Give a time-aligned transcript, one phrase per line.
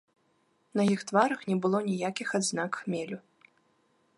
[0.79, 3.17] На іх тварах не было ніякіх адзнак хмелю.